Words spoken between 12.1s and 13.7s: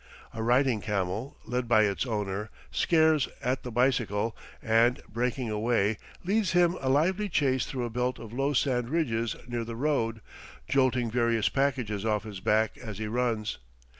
his back as he runs.